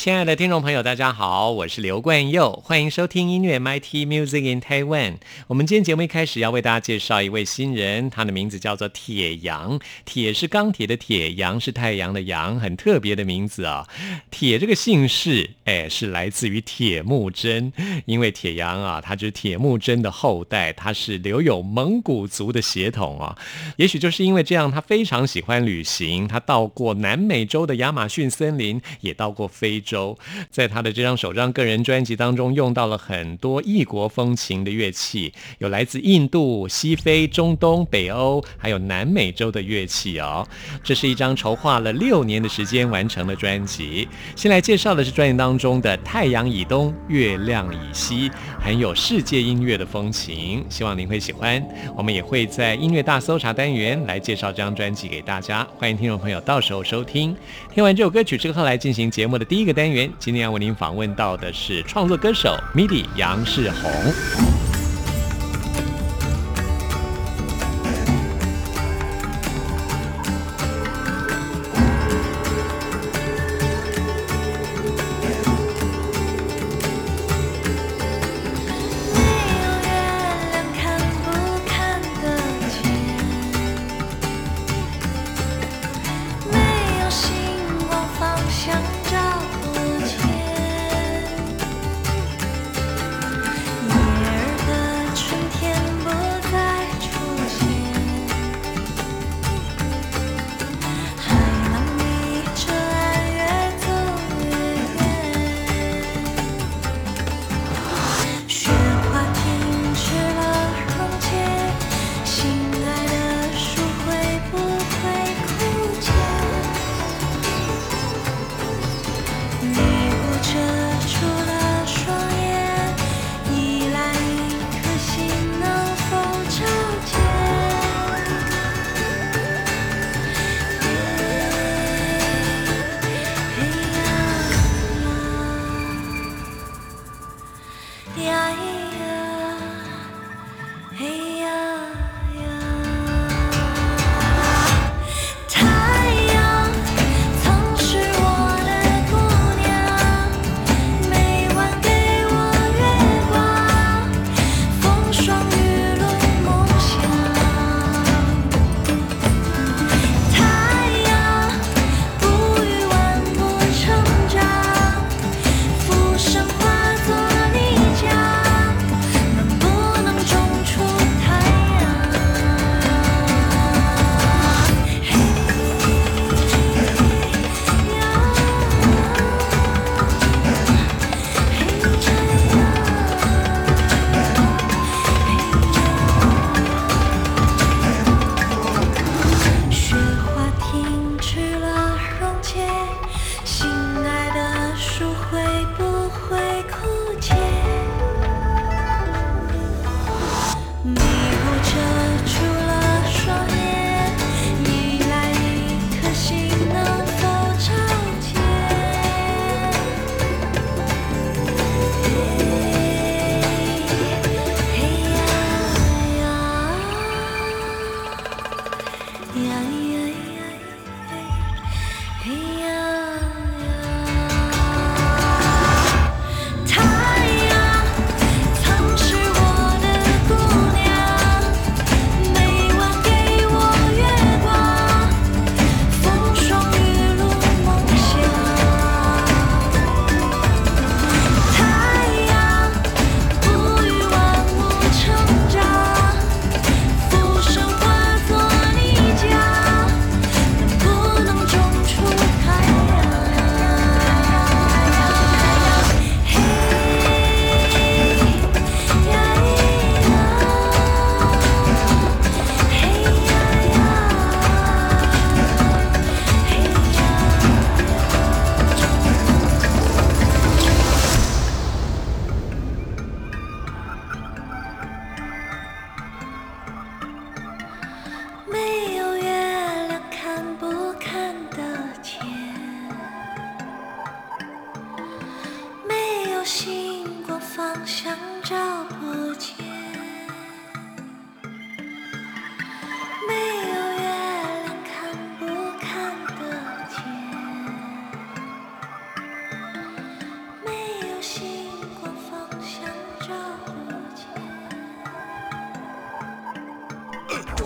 [0.00, 5.16] 亲爱的听众朋友，大家好，我是刘冠佑，欢迎收听音乐 MIT Music in Taiwan。
[5.46, 9.78] 我们今天节目一开始要为大家介绍一位新人，他的名字叫做铁阳。
[10.06, 13.86] 铁是钢铁的铁，阳是太阳的阳，很特别的名字啊。
[14.30, 17.72] 铁这个姓氏，哎，是来自于铁木真，
[18.04, 23.38] 因为铁阳啊，他就是铁木真的后代，他是留有蒙古族的血统啊。
[23.76, 30.18] 也许就是因为这样，他非常喜欢旅行，他到过南美洲的亚马逊森林，也到过非洲。
[30.50, 40.44] 在他的这张首张个人专辑当中，用到了很多异国风情的乐器，有来自印度、西非、中东、北欧，还有南美洲的乐器哦。
[40.82, 44.08] 这是一张筹划了六年的时间完成的专辑。
[44.34, 48.28] 先来介绍的是专辑当中中的《太阳以东，月亮以西》，
[48.60, 51.62] 很有世界音乐的风情，希望您会喜欢。
[51.96, 57.36] 我们也会在音乐大搜查单元来介绍这张专辑给大家，欢迎听众朋友到时候收听。
[57.72, 59.70] 听完这首歌曲之后，来进行节目的第一个。
[59.70, 64.69] 单元今天要为您访问到的是创作歌手 MIDI 杨世宏。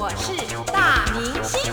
[0.07, 0.35] 我是
[0.71, 1.73] 大明星。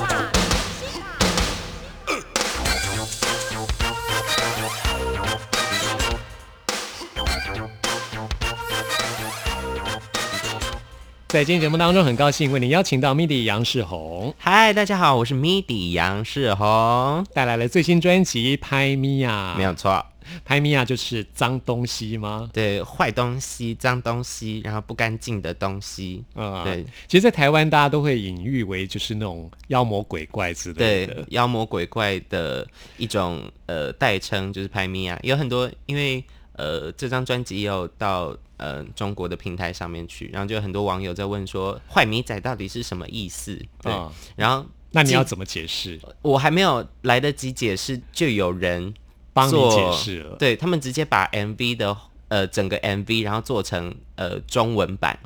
[11.27, 19.51] 在今天节目当中，很高兴为您邀请到 MIDI 杨世宏，嗨，大家好，我是 MIDI 杨世宏，带来了最新专辑《拍咪呀》。
[19.57, 20.05] 没有错，
[20.43, 22.49] 拍咪呀就是脏东西吗？
[22.53, 31.25] 对，坏东西、脏东西，然后不干净的东西，啊、对其实，在台湾大家都会隐喻为就是那种妖魔鬼怪之类的对，。
[31.29, 32.67] 妖魔鬼怪的
[32.97, 36.23] 一种呃代称，就是拍米亚，有很多，因为
[36.53, 43.59] 呃这张专辑也有到呃中国的平台上面去，然后就有很多网友在问说，坏米仔到底是什么意思？
[43.81, 45.99] 对，啊然后那你要怎么解释？
[46.21, 48.93] 我还没有来得及解释，就有人
[49.33, 50.35] 帮你解释了。
[50.37, 51.95] 对他们直接把 MV 的
[52.27, 55.17] 呃整个 MV，然后做成呃中文版，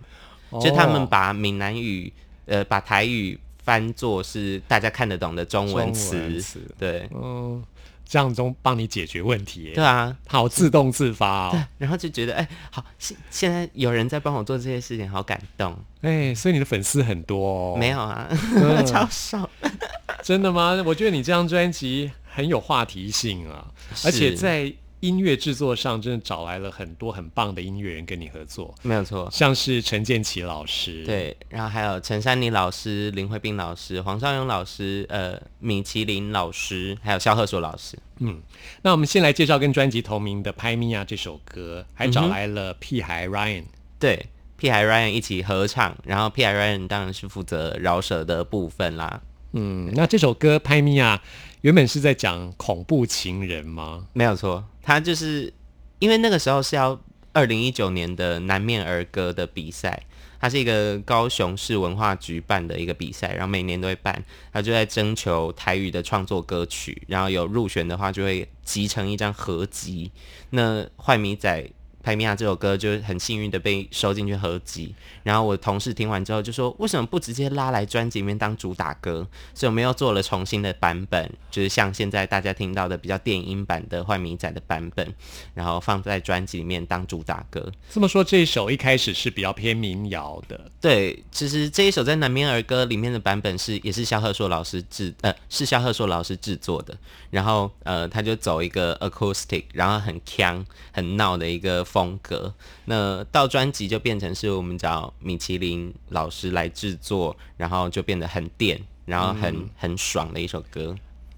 [0.62, 2.12] 就他们哦把闽南语
[2.46, 6.42] 呃把台语翻作是大家看得懂的中文词，
[6.78, 7.64] 对嗯，
[8.06, 11.64] 这样中帮你解决问题耶，对啊，好自动自发哦。
[11.80, 15.76] 然后就觉得哎好现现在有人在帮我做这些事情，好感动。
[16.02, 17.78] 哎，所以你的粉丝很多哦？
[17.78, 19.50] 没有啊，嗯 超少。
[20.22, 20.82] 真的吗？
[20.86, 23.66] 我觉得你这张专辑很有话题性啊，
[24.04, 37.98] 而且在音乐制作上真的找来了很多很棒的音乐人跟你合作，没有错，像是陈建奇老师，，对，然后还有陈珊妮老师、林慧斌老师、黄少勇老师、呃，米其林老师，还有肖鹤硕老师。
[38.20, 38.42] 嗯，
[38.82, 43.66] 那我们先来介绍跟专辑同名的《拍咪呀》这首歌，还找来了屁孩 Ryan，、
[44.00, 44.28] 对，
[44.58, 49.22] 屁孩 Ryan 一起合唱，然后屁孩 Ryan 当然是负责饶舌的部分啦。
[49.58, 51.22] 嗯，那这首歌《拍咪呀》
[51.66, 54.06] 原本是在讲恐怖情人吗？
[54.14, 55.52] 没有错，他就是
[55.98, 57.02] 因为那个时候是要
[57.34, 60.04] 二零一九年的南面儿歌的比赛，
[60.40, 64.24] 它是一个高雄市文化局办的一个比赛，然后每年都会办，
[64.54, 70.12] 他就在征求台语的创作歌曲，然后有入选的话就会集成一张合集。
[70.52, 71.68] 那坏米仔。
[72.06, 74.94] 拍米亚这首歌就很幸运的被收进去合集，
[75.24, 79.28] 然后我同事听完之后就说，为什么不直接拉来专辑里面当主打歌？
[79.56, 85.12] 所以我们又做了重新的版本，就是像现在大家听到的比较电音版的坏米仔的版本，
[85.56, 87.72] 然后放在专辑里面当主打歌。
[87.90, 96.96] 这么说，这一首一开始是比较偏民谣的，对，其实这一首在南面儿歌里面的版本是也是肖鹤硕老师制呃是肖鹤硕老师制作的，
[97.32, 102.54] 然后呃他就走一个 acoustic，然后很腔很闹的一个风格。
[102.84, 110.94] 那到专辑就变成是我们找米其林老师来制作，然后就变得很电，然后很、很爽的一首歌，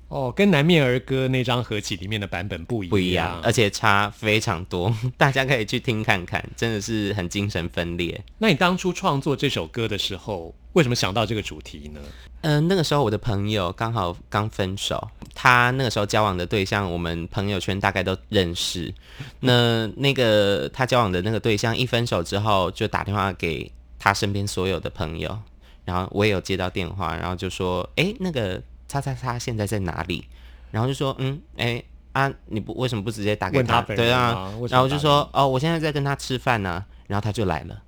[0.08, 8.20] 哦，跟南面儿歌那张合集里面的版本不一样，不一样，而且差非常多， 大家可以去听看看，真的是很精神分裂。
[8.40, 12.00] 那你当初创作这首歌的时候，为什么想到这个主题呢？
[12.42, 18.94] 嗯、那个时候我的朋友刚好刚分手，他那个时候交往的对象，我们朋友圈大概都认识。
[19.40, 25.36] 那那个他交往的那个对象一分手之后，就打电话给他身边所有的朋友，
[25.84, 30.24] 然后我也有接到电话，然后就说：“诶，那个叉叉叉现在在哪里？”
[30.70, 31.84] 然后就说：“嗯，诶。
[32.14, 37.80] 啊，你不为什么不直接打给问他对啊然后我就说：“哦，我现在在跟他吃饭呢、然后他就来了。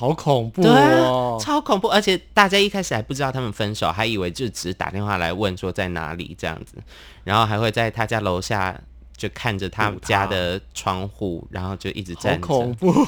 [0.00, 1.44] 好恐怖对哦啊，！
[1.44, 6.76] 超恐怖，而且大家一开始还不知道他们分手，还以为就只是打电话来问说在哪里这样子，
[7.22, 8.80] 然后还会在他家楼下
[9.14, 12.90] 就看着他们家的窗户，然后就一直好站着，恐怖！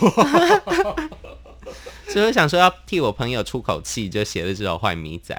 [2.09, 5.35] 所以我想说要替我朋友出口气，就写了这首《坏米仔》。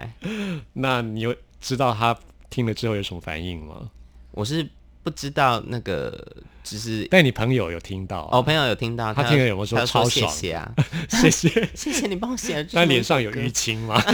[0.74, 2.18] 那你有知道他
[2.50, 3.92] 听了之后有什么反应吗？
[4.32, 4.68] 我是
[5.04, 10.72] 不知道那个，就是、但你朋友有听到、哦，朋友有听到，他听了有没有说他超爽谢谢啊，
[11.10, 11.70] 谢谢。
[11.76, 14.02] 谢谢你帮我写那脸上有淤青吗？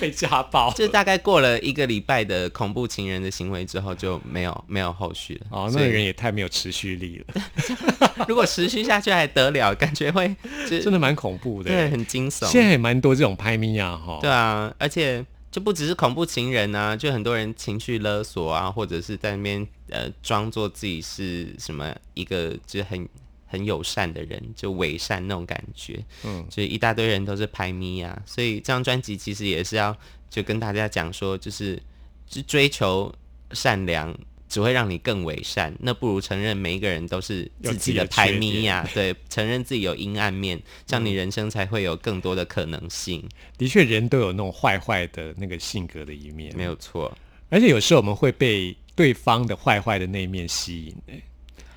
[0.00, 0.72] 被家暴？
[0.74, 5.46] 就大概过了一个礼拜的恐怖情人的行为之后，就没有没有后续了。
[5.50, 7.34] 哦，那个人也太没有持续力了，
[8.28, 9.74] 如果持续下去还得了？
[9.74, 10.34] 感觉会
[10.68, 11.70] 真的蛮恐怖的。
[11.70, 12.46] 对，很惊悚。
[12.46, 14.18] 现在也蛮多这种拍咪呀，哈。
[14.20, 23.08] 对啊，而且就不只是恐怖情人啊，就很多人情绪勒索啊，或者是在那边呃装作自己是什么一个就很
[23.46, 26.04] 很友善的人，就伪善那种感觉。
[26.24, 29.96] 嗯，就一大堆人都是拍咪啊，所以这张专辑其实也是要
[30.28, 31.82] 就跟大家讲说，就是
[32.26, 33.14] 是追求
[33.52, 34.14] 善良。
[34.48, 35.74] 只会让你更伪善。
[35.80, 43.28] 那不如承认每一个人都是自自己的排己的缺咪呀，对，承认自己有阴暗面，这样你嗯人生才会有更多的可能性。
[43.56, 47.16] 的确，人都有那种坏坏的那个性格的一面，没有错
[47.50, 51.22] 而且有时候我们会被对方的坏坏的那一面吸引、欸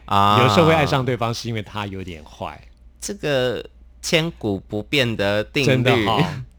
[0.06, 2.62] 啊有时候会爱上对方是因为他有点坏，
[3.00, 3.66] 这个
[4.02, 6.06] 千古不变的定真的律，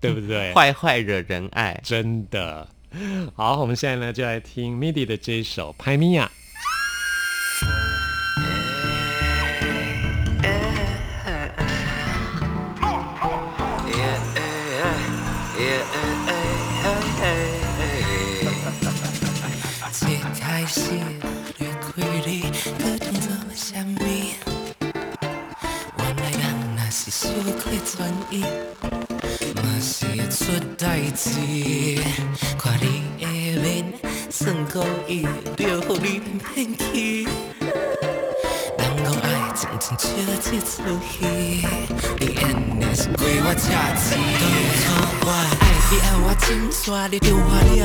[0.00, 0.52] 对不对？
[0.54, 1.78] 坏坏惹人爱。
[1.84, 2.66] 真的。
[3.34, 6.26] 好，我们现在呢就来听 MIDI 的这一首《拍米亚》。
[20.08, 20.80] 一开始
[21.58, 22.42] 掠过你，
[22.78, 23.92] 搁当作啥物？
[25.98, 26.40] 原来人
[26.76, 27.92] 若是小过全
[28.30, 28.46] 意，嘛
[29.82, 31.30] 是出代志。
[32.56, 33.26] 看你的
[33.60, 33.92] 面，
[34.30, 37.24] 算故意，就予你骗去。
[38.78, 40.06] 人讲爱静静笑
[40.40, 40.70] 这出
[41.10, 41.12] 戏，
[42.20, 42.40] 你演
[42.78, 44.14] 的是鬼我恰似。
[44.38, 44.42] 当
[44.78, 44.82] 初
[45.26, 45.34] 我爱
[45.90, 47.82] 你爱我真煞，你着我凉。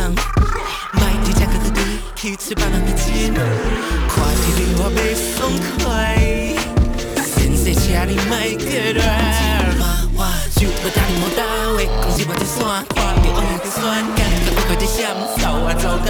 [0.94, 1.82] 莫伫这个个你
[2.16, 5.36] 去吃别人的钱，看着你我袂爽
[5.80, 5.84] 快。
[7.25, 8.70] 先生，请你莫过
[9.01, 9.04] 来。
[9.80, 9.82] 妈，
[10.13, 10.18] 我
[10.56, 11.24] 就要带你莫
[11.78, 16.10] 打话，讲是我在山，看着乌云在酸，感觉快快在闪，走啊走甲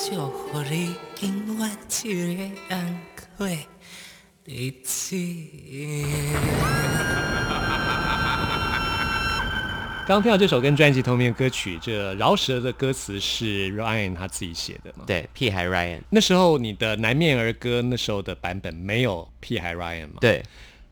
[0.00, 1.70] 心祝福你，永远
[2.04, 2.40] 一个
[2.70, 2.96] 人
[3.36, 3.46] 过
[4.46, 5.14] 日子。
[10.08, 15.04] 刚听到这首跟专辑同名的歌曲，这饶舌的歌词是 Ryan 他自己写的吗？
[15.06, 20.14] 对，屁孩 Ryan，那时候你的南面儿歌那时候的版本没有屁孩 Ryan 吗？
[20.22, 20.42] 对，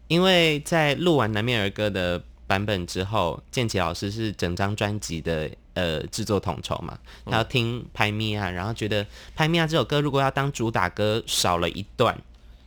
[0.09, 9.05] 因为在录完《南面儿歌》的版本之后，建奇老师是整张专辑的呃制作统筹嘛，他要听《拍咪啊》，然后觉得
[9.37, 12.19] 《拍咪啊》这首歌如果要当主打歌，少了一段，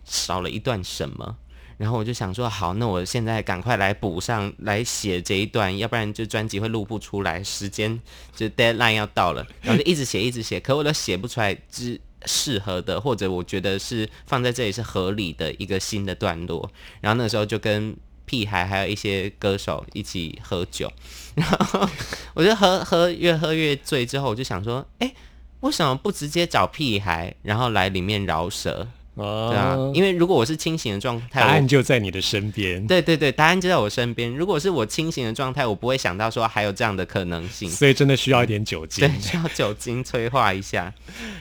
[0.06, 1.36] 少了一段什么？
[1.78, 8.00] 然后我就想说，好，那我现在赶快来补上，来写这一段，要不然就专辑会录不出来，时间
[8.36, 16.72] 就 deadline 要到了，然后就一直写，一直写，可我都写不出来之适合的，或者我觉得是放在这里是合理的一个新的段落。
[17.02, 17.98] 然后那时候就跟
[18.32, 20.90] 屁孩还有一些歌手一起喝酒，
[21.36, 21.86] 然后
[22.34, 25.14] 我就喝喝越喝越醉，之后我就想说，哎、
[25.60, 28.88] 为什么不直接找屁孩，然后来里面饶舌？
[29.16, 34.34] 哦，对啊，因为如果我是清醒的状态，答案就在你的身边，对 对对，答案就在我身边。
[34.34, 37.70] 如果是我清醒的状态，我不会想到说还有这样的可能性。
[37.70, 39.12] 所以真的需要一点酒精对。
[39.20, 40.94] 需要酒精催化一下，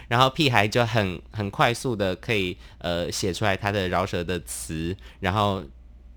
[0.08, 5.62] 然后屁孩就很很快速的可以呃写出来他的饶舌的词，然后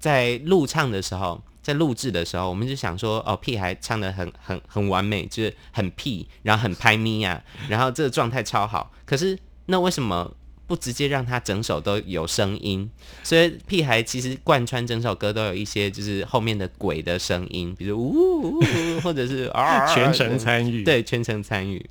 [0.03, 8.91] 在录唱的时候，在录制的时候，我们就想说，哦，屁孩唱的很很很完美，就是很屁，然后很拍咪啊，然后这个状态超好。
[9.05, 10.29] 可是那为什么
[10.67, 12.89] 不直接让他整首都有声音？
[13.23, 21.89] 所以屁孩其实贯穿整首歌都有一些就是后面的鬼的声音，比如呜呜呜，或者是 啊，全程参与，，对，全程参与。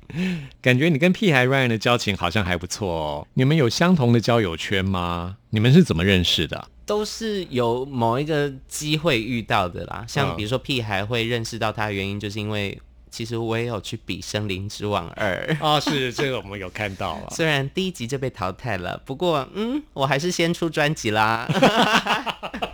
[0.61, 3.27] 感觉你跟屁孩 Ryan 的交情好像还不错哦。
[3.33, 5.37] 你们有相同的交友圈吗？
[5.49, 6.67] 你们是怎么认识的？
[6.85, 10.05] 都是有某一个机会遇到的啦。
[10.07, 15.47] 像嗯比如说屁孩会认识到他的原因，就是因为其实我也有去比《森林之王二》。
[15.61, 17.29] 哦，是这个我们有看到了。
[17.35, 21.47] 虽然第一集就被淘汰了，不过嗯，我还是先出专辑啦。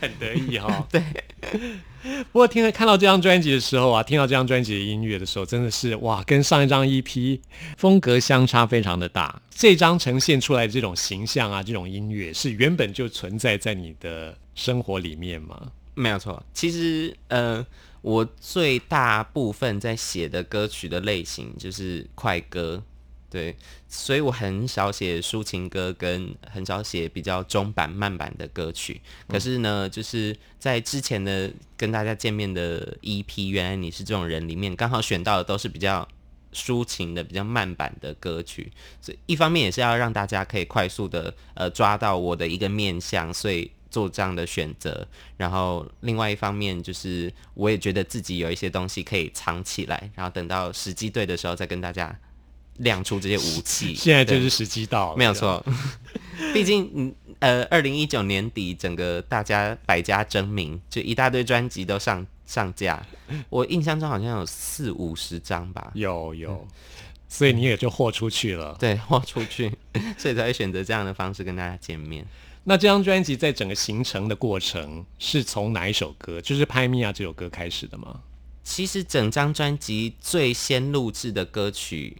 [0.00, 1.02] 很得意哈、 对。
[2.32, 7.40] 不过听了看到这张专辑的时候啊，听到这张专辑的音乐的时候，真的是哇，跟上一张 EP
[7.76, 9.42] 风格相差非常的大。
[9.50, 15.72] 这张呈现出来的这种形象啊，这种音乐是原本就存在在你的生活里面吗？
[15.94, 17.66] 没有错，其实呃，
[18.02, 22.82] 我最大部分在写的歌曲的类型就是快歌，
[23.30, 23.56] 对，
[23.88, 29.00] 所以我很少写抒情歌，跟很少写比较中版慢版的歌曲。
[29.28, 36.06] 可是呢，就是在之前的跟大家见面的 EP，原来你是这种人里面，刚好选到的都是比较。
[36.52, 45.06] 抒情的比较慢版的歌曲，所以一方面也是要让大家可以快速的呃抓到我的一个面相，所以做这样的选择。
[45.36, 52.18] 然后另外一方面就是我也觉得自己有一些东西可以藏起来，然后等到时机对的时候再跟大家
[52.78, 53.94] 亮出这些武器。
[53.96, 55.64] 现在就是时机到了，没有错，
[56.52, 63.04] 毕竟嗯呃，二零一九年底整个大家百家争鸣，就一大堆专辑都上上架，
[63.50, 65.90] 我印象中好像有四五十张吧。
[65.94, 66.66] 有有，
[67.28, 68.74] 所以你也就豁出去了。
[68.78, 69.70] 对，豁出去，
[70.16, 72.26] 所以才会选择这样的方式跟大家见面。
[72.64, 78.20] 那这张专辑在整个形成的过程是从哪一首歌，就是《拍米娅》这首歌开始的吗？
[78.64, 82.16] 其实整张专辑最先录制的歌曲，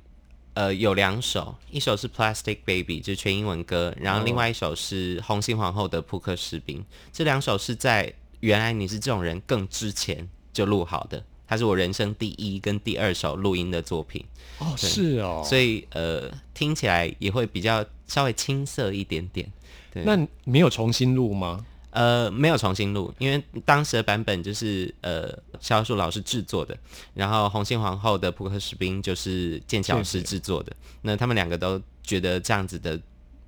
[0.57, 6.81] 呃，有两首，一首是《Plastic Baby》，就是全英文歌，然后另外一首是红心皇后的《扑克士兵》。
[7.13, 14.25] 这两首是在原来你是这种人更之前就录好的，它是我人生第一跟第二首录音的作品，
[14.57, 19.47] 哦，是哦，所以呃，听起来也会比较稍微青涩一点点。
[19.93, 21.67] 对那你没有重新录吗？
[21.97, 26.77] 呃，没有重新录，因为当时的版本就是呃萧树老师制作的，
[27.15, 30.71] 然后红心皇后的扑克士兵就是剑桥老师制作的。
[31.01, 33.01] 那他们两个都觉得这样子的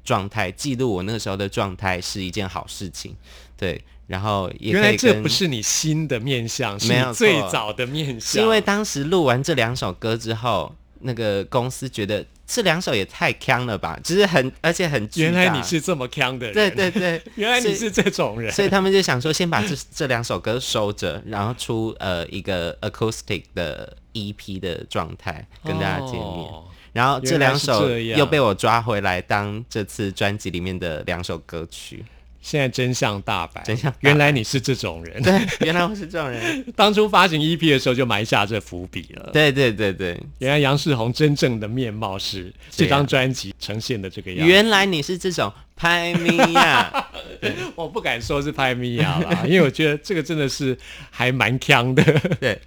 [0.03, 3.15] 状态，记录我那个时候的状态是一件好事情，
[3.55, 3.85] 对。
[4.07, 8.43] 然后也原来这不是你新的面相，是没有你最早的面相。
[8.43, 26.23] 因为当时录完这两首歌之后，那个公司觉得这两首也太强了吧，只是很而且很巨原来你是这么强的人，对对对， 原来你是这种人，所以他们就想说，先把这这两首歌收着，然后出呃一个 acoustic 的 EP 的状态跟大家见面。
[26.23, 32.05] 哦然后这两首又被我抓回来当这次专辑里面的两首歌曲。
[32.41, 35.23] 现在真相大白，真相原来你是这种人。
[35.23, 36.65] 对，原来我是这种人。
[36.77, 39.31] 当初发行 EP 的时候就埋下这伏笔了。
[39.33, 44.53] 对对对对，原来杨世宏真正的面貌是这张专辑呈现的这个样子。
[44.53, 47.07] 原来你是这种拍咪呀。
[47.77, 50.77] 我不敢说是拍米亚啦， 因为我觉得这个真的是
[51.11, 52.03] 还蛮强的。
[52.41, 52.61] 对，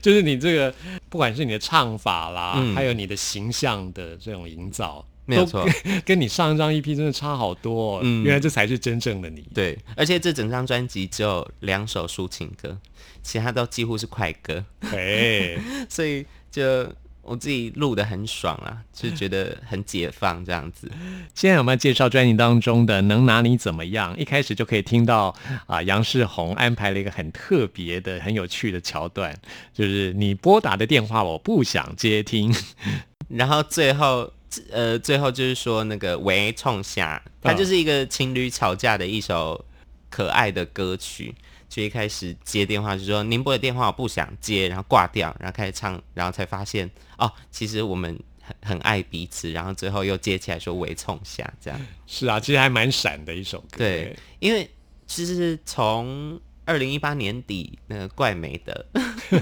[0.00, 0.72] 就是你这个
[1.08, 5.66] 不管是你的唱法啦，嗯还有你的形象的这种营造，没有错
[6.04, 8.00] 跟， 你上一张 EP 真的差好多、哦。
[8.02, 9.46] 嗯原来这才是真正的你。
[9.54, 12.76] 对，而且这整张专辑只有两首抒情歌，
[13.22, 14.64] 其他都几乎是快歌。
[14.92, 15.56] 哎，
[15.88, 20.90] 所以就我自己录的很爽啊，就是觉得很解放这样子。
[21.34, 25.34] 现在我们要介绍专辑当中的《能拿你怎么样》，一开始就可以听到
[25.66, 29.38] 啊，杨世宏安排了一个很特别的、很有趣的桥段，
[29.72, 32.52] 就是你拨打的电话我不想接听。
[33.28, 34.32] 然后最后
[34.70, 39.64] 呃，最后就是说那个喂冲下，它就是一个情侣吵架的一首
[40.08, 41.34] 可爱的歌曲。
[41.68, 51.80] 就一开始接电话就说您拨的电话我不想接，然后挂掉，然后开始唱，然后才发现哦，其实我们很很爱彼此，然后最后又接起来说喂冲下这样。
[52.08, 53.78] 是啊，其实还蛮闪的一首歌。
[53.78, 54.68] 对，因为
[55.06, 58.86] 其实从二零一八年底那个怪美的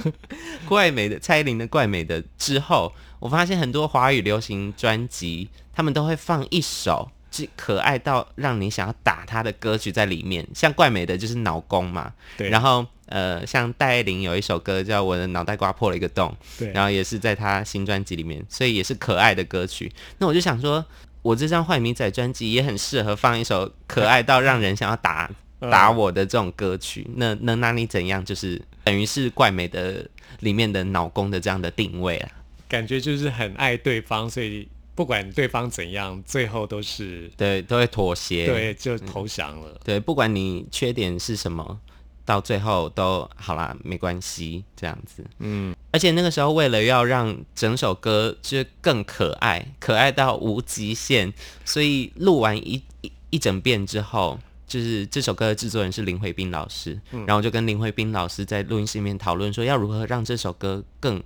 [0.67, 7.11] 怪美的蔡依林的怪美的之后，我发现很多华语流行专辑，他们都会放一首。
[7.31, 19.93] 是可爱到让你想要打他的歌曲在里面，像怪美的就是脑公嘛，对然后呃，像戴爱玲有一首歌叫《我的脑袋瓜破了一个洞》，对，然后也是在他新专辑里面，所以也是可爱的歌曲。
[20.17, 20.83] 那我就想说，
[21.21, 28.25] 我这张坏米仔专辑也很适合放一首可爱到让人想要打打我的这种歌曲，那能拿你怎样？
[28.25, 30.09] 就是等于是怪美的
[30.41, 32.31] 里面的脑公的这样的定位啊。
[32.69, 38.47] 感觉就是很爱对方，所以不管对方怎样，最后都是对，都会妥协。
[38.47, 39.81] 对就投降了。
[39.85, 41.81] 对，不管你缺点是什么，
[42.25, 45.25] 到最后都好啦，没关系，这样子。
[45.39, 51.33] 嗯，而且那个时候，为了要让整首歌就是更可爱，可爱到无极限，
[51.65, 61.23] 所以录完一一一整遍之后，就是这首歌的制作人是林慧斌老师，然后我就跟林慧斌老师在录音室里面讨论说，要如何让这首歌更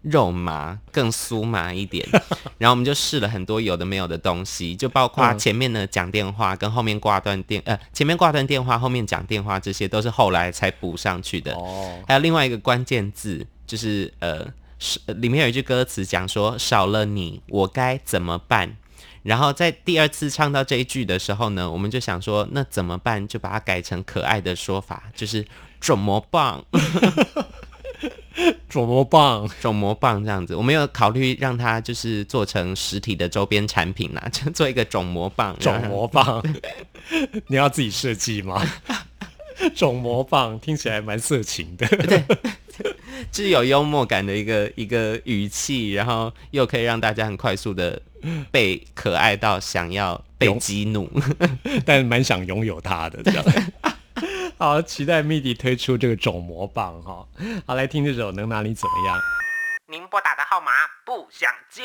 [0.00, 2.08] 肉麻、 更酥麻一点。
[2.56, 11.52] 然后我们就试了很多有的没有的东西，就包括嗯前面的讲电话跟后面挂断电，呃，前面挂断电话，后面讲电话，这些都是后来才补上去的。
[11.54, 14.46] 哦，还有另外一个关键字，就是呃，
[14.78, 18.76] 是呃里面有一句歌词讲说少了你我该怎么办？
[19.22, 23.26] 然后在第二次唱到这一句的时候呢，我们就想说那怎么办？
[23.26, 25.44] 就把它改成可爱的说法，就是
[25.80, 26.64] 怎么棒，
[28.68, 29.48] 怎么棒？
[29.60, 30.54] 怎么棒这样子。
[30.54, 36.42] 我们有考虑让它就是做成实体的周边产品啦， 就做一个肿膜棒，肿膜棒，
[37.48, 38.64] 你要自己设计吗？
[39.74, 41.86] 肿膜棒听起来蛮色情的。
[43.32, 48.00] 就 是有幽默感的一个一个语气，然后又可以让大家很快速的
[48.50, 51.10] 被可爱到想要被激怒。
[51.84, 53.44] 但蛮想拥有它的这样。
[54.58, 57.26] 好，期待 MIDI 推出这个肿魔棒哈。
[57.66, 59.16] 好，来听这首《能拿你怎么样》。
[59.86, 60.72] 您拨打的号码
[61.04, 61.82] 不想接。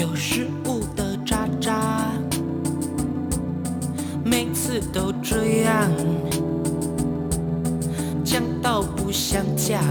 [0.00, 2.10] 有食物的渣渣，
[4.24, 5.90] 每次都这样，
[8.24, 9.84] 讲到不想讲，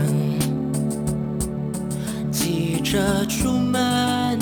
[2.32, 4.40] 急着出门，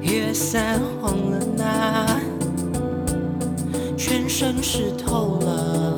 [0.00, 2.18] 雨伞忘了拿，
[3.94, 5.95] 全身湿透了。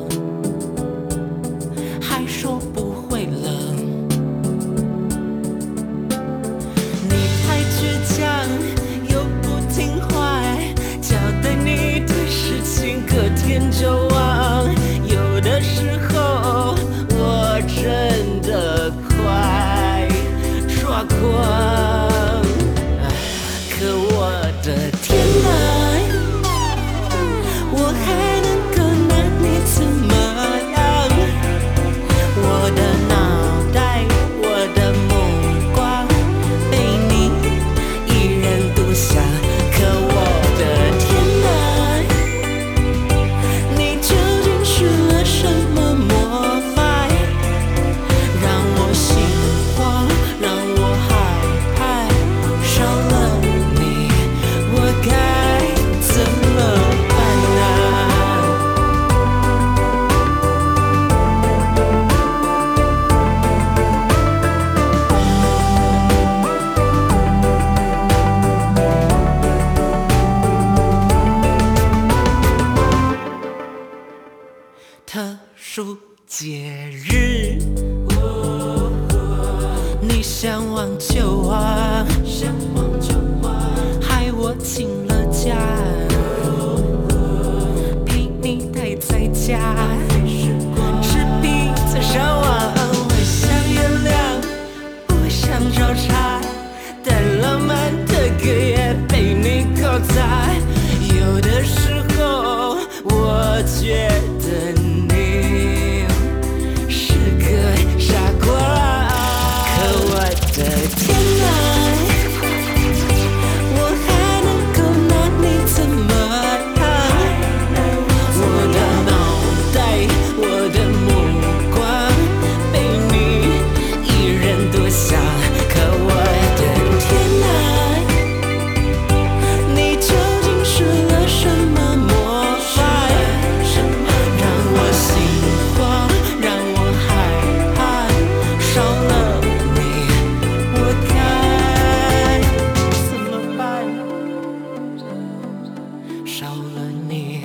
[146.39, 147.41] 少了你，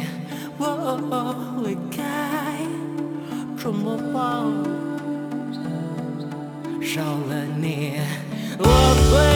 [0.56, 0.64] 我
[1.60, 1.98] 会该
[3.58, 4.22] 怎么办？
[6.80, 7.98] 少了你，
[8.56, 8.64] 我
[9.10, 9.33] 会。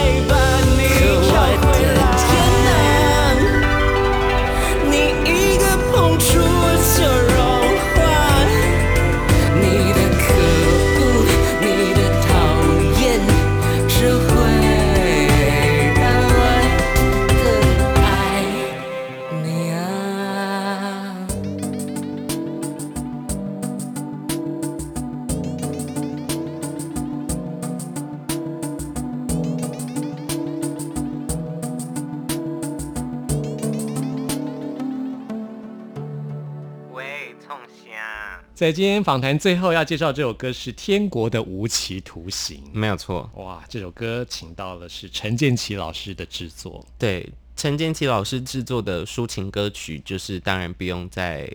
[38.69, 43.27] 在今天访谈最后要介绍这首歌是《天国的无期徒刑没有错。》。
[43.41, 46.85] 哇，这首歌请到了是陈建奇老师的制作。
[46.99, 51.51] 对，陈建奇老师制作的抒情歌曲，就是当然不用再，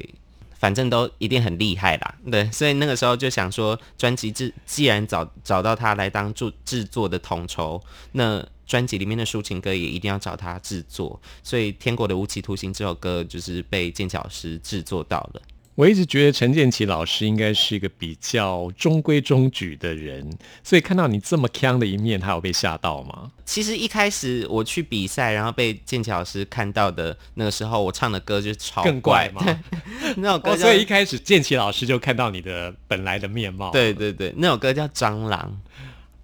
[0.58, 2.16] 反正都一定很厉害啦。
[2.28, 11.20] 对，所以那个时候就想说，专辑制既然找找到他来当制制作的统筹，那专辑里面的抒情歌也一定要找他制作。
[11.44, 15.42] 所以《天国的无期徒刑》这首歌就是被剑桥师制作到了。
[15.76, 20.30] 我一直觉得陈建奇老师应该是一个比较中规中矩的人，
[20.62, 23.32] 所以看到你这么强的一面，他有被吓到吗？
[23.44, 29.44] 其实一开始我去比赛，然后被建奇老师看到的那个时候，我唱的歌就超更怪吗？
[30.16, 33.72] 那首歌所以一开始建奇老师就看到你的本来的面貌。
[33.72, 35.60] 对对对，那首歌叫《蟑螂》，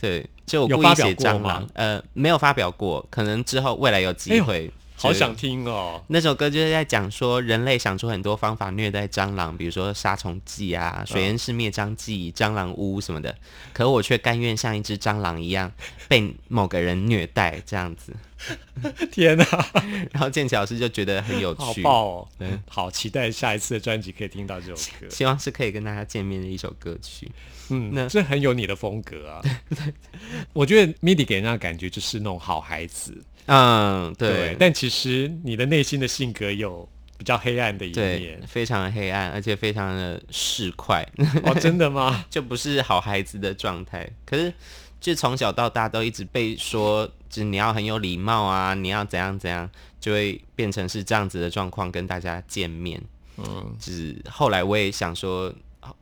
[0.01, 4.67] 对，就故意写蟑螂，呃，没有发表过，可能之后未来有机会。
[4.69, 6.03] 就好想听哦。
[6.09, 13.35] 那首歌就是在讲说，人类想出很多方法虐待蟑螂，比如说杀虫剂啊、水烟式灭蟑剂、蟑螂屋什么的。
[13.73, 15.73] 可我却甘愿像一只蟑螂一样
[16.09, 18.15] 被某个人虐待这样子。
[19.13, 19.45] 天哪，
[20.13, 22.29] 然后建奇老师就觉得很有好趣，爆哦！
[22.39, 25.07] 嗯好期待下一次的专辑可以听到这首歌。
[25.11, 27.31] 希望是可以跟大家见面的一首歌曲。
[27.69, 29.43] 嗯，那这很有你的风格啊。
[30.55, 38.41] 我觉得 MIDI 给人家的感觉就是那种好孩子，嗯，对，但其实你的内心的性格有比较黑暗的一面，。
[38.47, 41.05] 非常的黑暗，而且非常的市侩。
[41.43, 42.25] 哦， 真的吗？
[42.31, 44.09] 就不是好孩子的状态。
[44.25, 44.55] 可是，
[45.01, 53.03] 就从小到大都一直被说，就是你要很有礼貌啊，你要怎样怎样，就会变成是这样子的状况跟大家见面。
[53.37, 55.53] 嗯，就是后来我也想说。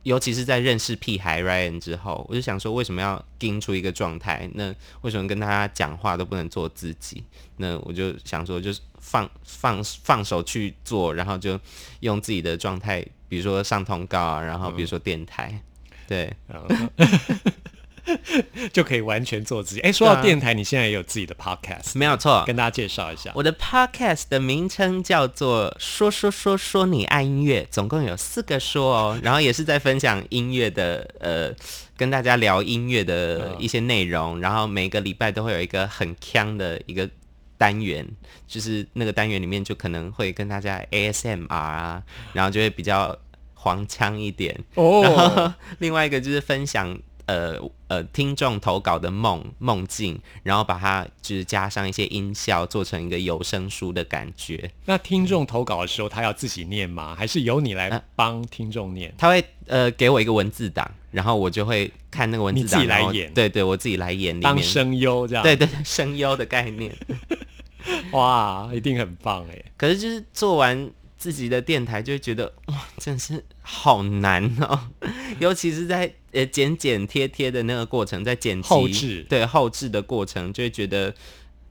[0.03, 4.49] 尤其是在认识屁孩 Ryan 之后，我就想说，为什么要盯出一个状态？
[4.53, 7.23] 那为什么跟他讲话都不能做自己？
[7.57, 11.59] 那我就想说，就是放放放手去做，然后就
[12.01, 15.61] 用自己的状态，比如说上通告啊，然后比如说电台，
[16.07, 16.33] 对，
[18.73, 19.81] 就可以完全做自己。
[19.81, 22.43] 哎，说到电台，你现在也有自己的 podcast，没有错。
[22.45, 23.31] 跟大家介绍一下。
[23.35, 31.53] 我的 podcast 的名称叫做“说说说说你爱音乐”，总共有四个说哦，然后也是在分享音乐的呃，
[31.97, 37.09] 跟大家聊音乐的一些内容，然后每个礼拜都会有一个很强的一个
[37.57, 38.07] 单元，
[38.47, 42.01] 就是那个单元里面就可能会跟大家 ASMR 啊，
[42.33, 43.17] 然后就会比较
[43.53, 46.97] 黄腔一点，哦然后另外一个就是分享
[47.29, 54.71] 呃呃听众投稿的梦梦境，然后把它就是加上一些音效，做成一个有声书的感觉。
[54.85, 57.15] 那听众投稿的时候，他要自己念吗？
[57.15, 59.13] 还是由你来呃帮听众念？
[59.15, 64.39] 他会呃给我一个文字档，然后我就会看那个文字档自己来演对对，我自己来演。
[64.39, 65.43] 当声优这样？
[65.43, 66.91] 对对对， 声优的概念。
[68.11, 69.65] 哇，一定很棒哎！
[69.77, 74.79] 可是就是做完自己的电台，就会觉得哇，真是好难哦，
[75.39, 81.13] 尤其是在呃剪剪贴贴的那个过程，在剪辑后置对后置的过程，就会觉得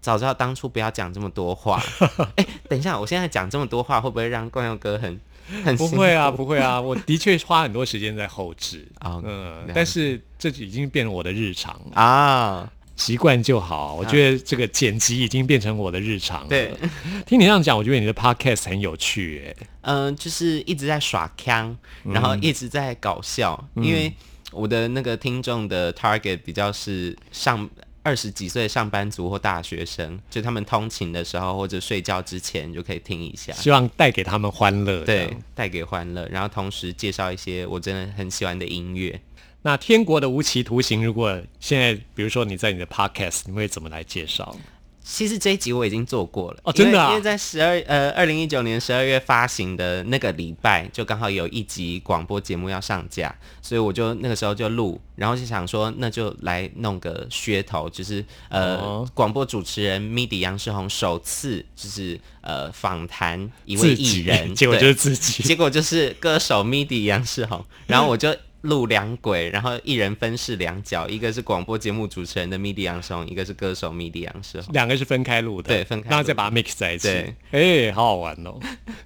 [0.00, 1.82] 早知道当初不要讲这么多话。
[2.36, 5.20] 哎、等一下，我现在讲这么多话，会不会让冠佑哥很
[5.64, 12.70] 很不会啊，不会啊，我的确花很多时间在后置啊 嗯但是这已经变成我的日常，啊？
[12.96, 13.94] 习惯就好。
[13.94, 16.48] 我觉得这个剪辑已经变成我的日常了。
[16.48, 16.74] 对，
[17.24, 19.66] 听你这样讲，我觉得你的 podcast 很有趣哎。
[19.82, 24.12] 嗯、就是一直在耍腔，然后一直在搞笑，因为
[24.52, 27.68] 我的那个听众的 target 比较是上
[28.02, 35.00] 二十几岁上班族或大学生，就他们通勤的时候或者睡觉之前就可以听一下，希望带给他们欢乐。
[35.00, 39.20] 这对样，带给欢乐，然后同时介绍一些我真的很喜欢的音乐。
[39.62, 44.56] 那天国的无期徒刑，如果现在比如说你在你的 podcast，你会怎么来介绍？
[45.10, 47.06] 其实这一集我已经做过了哦真的啊？
[47.06, 59.08] 因为因为在十二呃二零一九年十二月发行的那个礼拜，就刚好有一集广播节目要上架，所以我就那个时候就录，然后就想说那就来弄个噱头，就是呃哦。
[59.14, 65.42] 广、播主持人 MIDI 杨世宏首次就是呃访谈一位艺人，结果就是自己。
[65.42, 74.72] 结果就是歌手 MIDI 杨世宏，然后我就录两轨，然后一人分饰两角，一个是广播节目主持人的 MIDI 杨世宏，一个是歌手 MIDI 杨世宏。
[74.72, 77.08] 两个是分开录的，对分开录然后再把它 mix 在一起。
[77.08, 78.58] 对，哎、好好玩哦。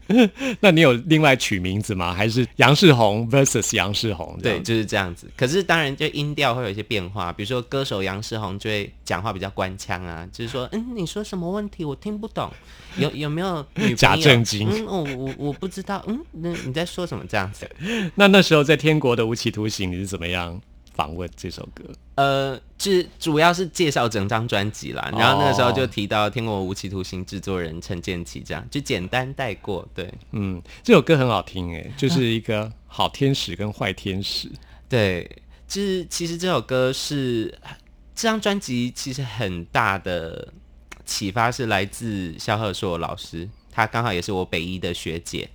[0.60, 2.14] 那你有另外取名字吗？
[2.14, 4.38] 还是杨世宏 versus 杨世宏？
[4.42, 5.30] 这对，就是这样子。
[5.36, 12.50] 可是当然，就音调会有一些变化，比如说歌手杨世宏就会讲话比较官腔啊，就是说，嗯，你说什么问题我听不懂，
[12.96, 13.64] 有有没有
[13.96, 17.68] 假正经嗯，我我我不知道，嗯，那你在说什么这样子？
[18.16, 20.60] 那那时候在天国的无期徒刑，你是怎么样
[20.94, 21.84] 访问这首歌？
[22.16, 25.08] 呃，是主要是介绍整张专辑啦。
[25.16, 29.88] 然后那个时候就提到《天国无期徒刑》制作人陈建奇，这样就简单带过。
[29.94, 34.50] 对嗯，这首歌很好听诶，就是一个好天使跟坏天使。
[34.90, 35.28] 对，
[35.66, 37.46] 就是其实这首歌是
[38.14, 40.52] 这张专辑其实很大的
[41.04, 45.48] 启发是来自萧贺硕老师，他刚好也是我北一的学姐，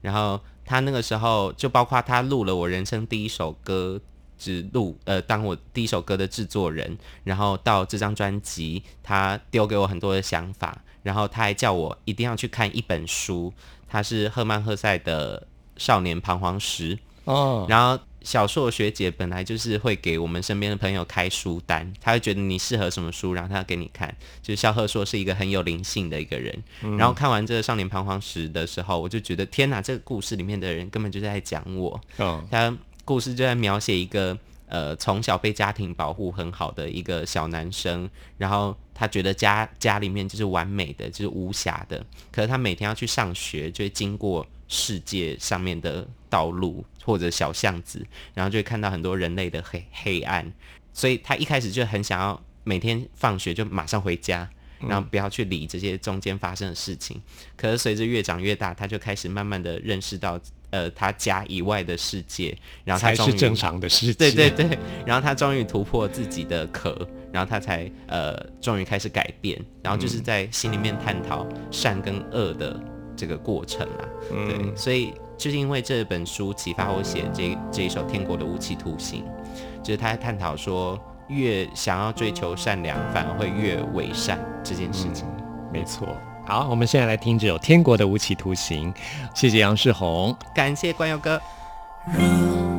[0.00, 4.00] 然后他那个时候就包括他录了我人生第一首歌。
[4.40, 13.52] 只录呃，当我第一首歌的制作人，然后到这张专辑，他丢给我很多的想法，然后他还叫我一定要去看一本书，
[13.88, 15.40] 他是赫曼·赫塞的
[15.76, 16.94] 《少年彷徨时》。
[17.24, 24.14] 哦，然后小硕学姐本来就是会给我们身边的朋友开书单，她会觉得你适合什么书，然后她给你看。
[24.42, 26.62] 就是肖鹤硕是一个很有灵性的一个人。
[26.98, 32.00] 然后看完这个《少年彷徨时》的时候，我就觉得天哪，这个故事里面的人根本就在讲我。
[32.18, 50.52] 嗯，他故事就在描写一个呃从小被家庭保护很好的一个小男生，然后他觉得家家里面就是完美的，就是无瑕的，可是他每天要去上学，就会经过世界上面的道路或者小巷子，然后就会看到很多人类的黑黑暗，
[50.92, 54.46] 所以他一开始就很想要每天放学就马上回家。
[54.80, 57.20] 然后不要去理这些中间发生的事情，
[57.56, 60.38] 可是随着越长越大，他就开始慢慢的认识到，
[60.70, 64.30] 呃，他家以外的世界，然后他才是正常的世界。
[64.30, 66.96] 对对对，然后他终于突破自己的壳，
[67.32, 72.80] 然后他才呃终于开始改变，然后就是在心里面探讨善跟恶的
[73.16, 74.06] 这个过程啊。
[74.30, 79.24] 对，所以就是因为这本书启发我写这这一首《天国的无期徒刑》，
[79.82, 80.98] 就是他在探讨说，
[81.28, 85.24] 越想要追求善良，反而会越伪善这件事情。
[85.72, 86.08] 没错。
[86.44, 88.92] 好，我们现在来听这首《天国的无期徒刑》，
[89.34, 90.34] 谢谢杨世宏。
[90.54, 91.40] 感谢关佑哥。
[92.06, 92.77] 如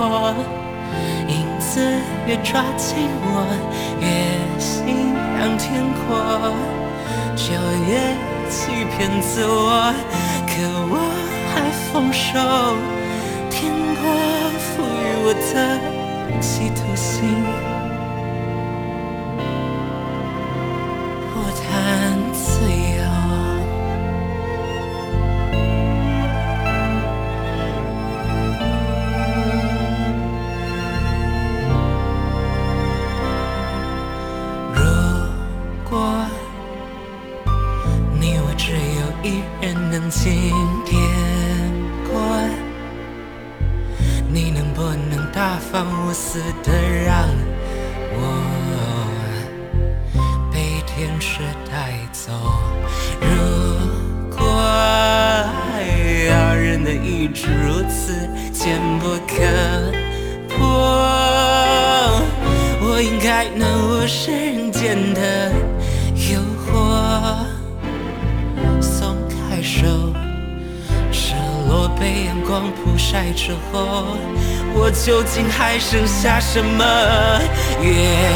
[0.00, 0.34] 我，
[1.28, 1.80] 影子
[2.26, 3.46] 越抓紧我，
[4.00, 4.06] 越
[4.58, 6.52] 心仰天阔，
[7.36, 7.52] 就
[7.86, 7.90] 越
[8.48, 9.92] 欺骗自我。
[10.46, 10.52] 可
[10.90, 10.94] 我
[11.52, 12.28] 还放手，
[13.50, 14.02] 天国
[14.58, 17.44] 赋予我的企图心
[76.52, 76.82] 什么？
[77.80, 77.86] 越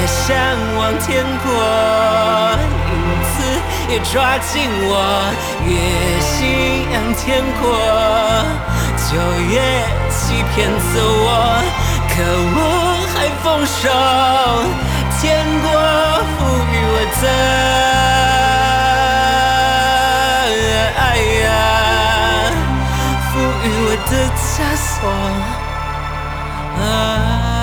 [0.07, 0.25] 向
[0.77, 1.51] 往天国，
[2.87, 2.93] 影
[3.35, 3.37] 子
[3.89, 4.93] 也抓紧我，
[5.67, 5.69] 越
[6.21, 6.33] 信
[6.93, 7.63] 仰天国，
[9.11, 9.11] 就
[9.51, 9.53] 越
[10.11, 11.29] 欺骗自我。
[12.09, 12.15] 可
[12.55, 12.57] 我
[13.17, 13.83] 还丰收，
[15.21, 15.23] 天
[15.61, 15.67] 国
[16.39, 16.41] 赋
[16.71, 17.23] 予我的
[21.01, 21.03] 爱
[21.43, 21.47] 呀，
[23.33, 23.33] 赋
[23.65, 24.47] 予我的枷
[24.79, 24.95] 锁
[26.81, 27.54] 啊。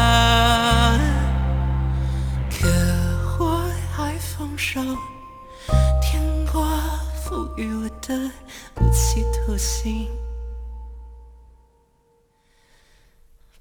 [7.51, 8.31] 赋予我的
[8.79, 10.07] 无期徒刑。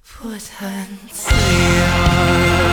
[0.03, 2.70] 不谈自由。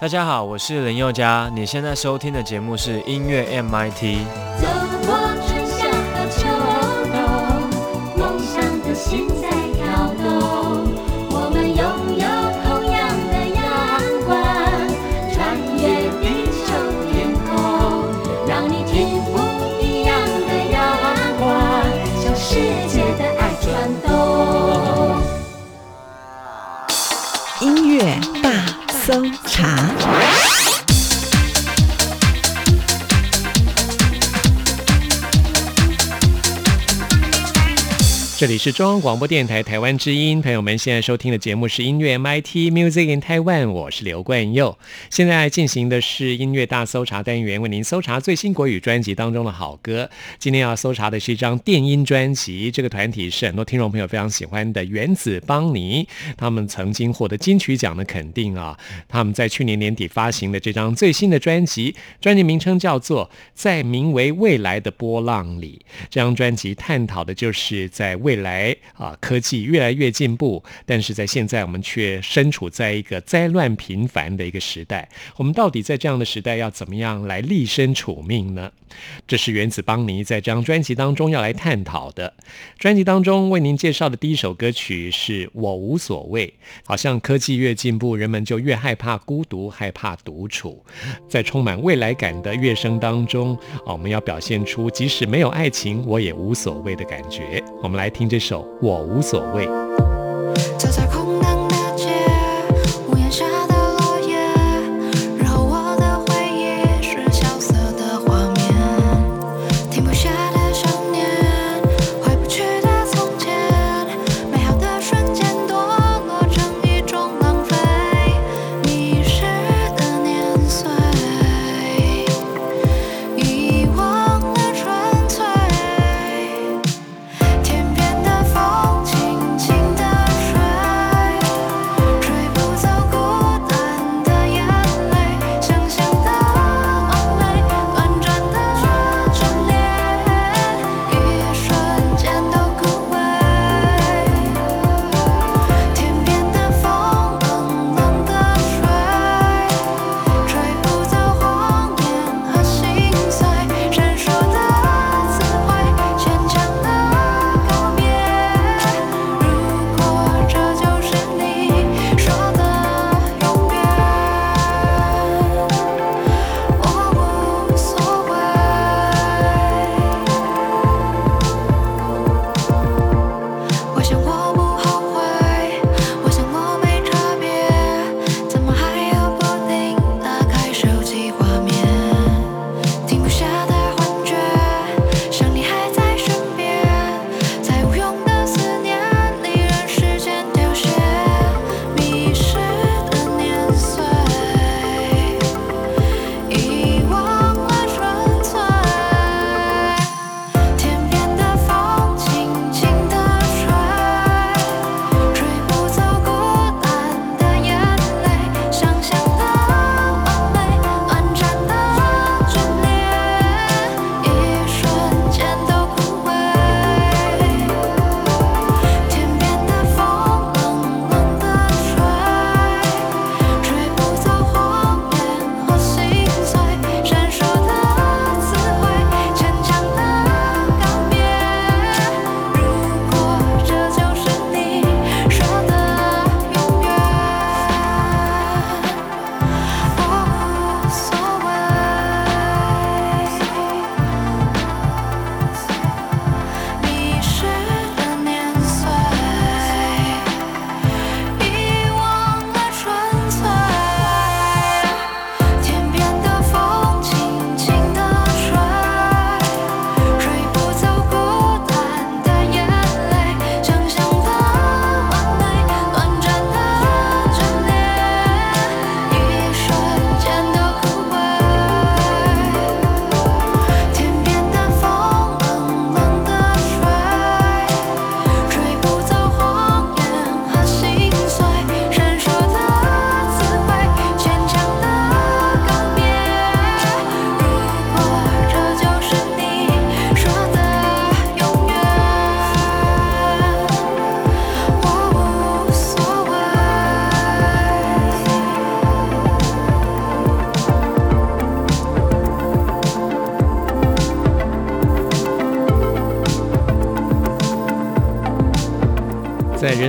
[0.00, 4.83] 大家好我是林宥嘉你现在收听的节目是音乐 mit
[29.06, 29.93] 搜查。
[38.44, 44.78] 这里是中央广播电台台湾之音，朋友们现在收听的节目是音乐 MIT Music in Taiwan，我是刘冠佑。
[45.08, 50.10] 现在进行的是音乐大搜查单元，为您搜查最新国语专辑当中的好歌。
[50.38, 58.78] 今天要搜查的是一张电音专辑，这个团体是很多听众朋友非常喜欢的原子邦尼，他们曾经获得金曲奖的肯定啊。
[59.08, 63.24] 他们在去年年底发行的这张最新的专辑，专辑名称叫做
[63.54, 65.80] 《在名为未来的波浪里》。
[66.10, 75.08] 这张专辑探讨的就是在未未来啊，科技越来越进步，但是在现在我们却身处在一个灾乱频繁的一个时代。
[75.36, 78.72] 我们到底在这样的时代要怎么样来立身处命呢？
[79.26, 82.32] 这是原子邦尼在这张专辑当中要来探讨的。
[82.78, 86.52] 专辑当中为您介绍的第一首歌曲是我无所谓。
[86.84, 90.84] 好像科技越进步，人们就越害怕孤独，害怕独处。
[91.28, 97.62] 在充满未来感的乐声当中，啊，我们要表现出即使没有爱情，我也无所谓的感觉。
[97.82, 99.66] 我们来听这首《我无所谓》。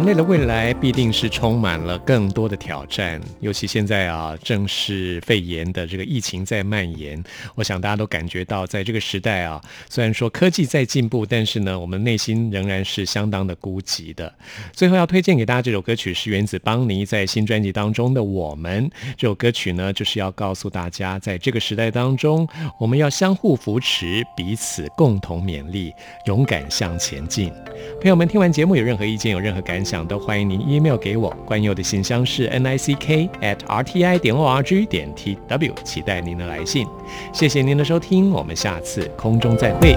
[0.05, 7.23] 人类的未来必定是充满了更多的挑战，尤其现在啊，正是肺炎的这个疫情在蔓延。
[7.55, 14.31] 我想大家都感觉到，在这个时代啊，虽然说科技在进步，但是呢，我们内心仍然是相当的孤寂的。
[14.73, 18.87] 最后要推荐给大家这首歌曲是原子邦尼在新专辑当中的《我们》
[19.17, 22.47] 这首歌曲呢，就是要告诉大家，在这个时代当中，
[22.79, 25.91] 我们要相互扶持，彼此共同勉励，
[26.27, 27.51] 勇敢向前进。
[27.99, 31.29] 朋友们，听完节目有任何意见、有任何感想，都欢迎您 email 给我。
[31.45, 36.87] 关佑的信箱是 n i c k at r t i 点 o r g 点 t w，期待您的来信。
[37.31, 39.95] 谢谢您的收听，我们下次空中再会。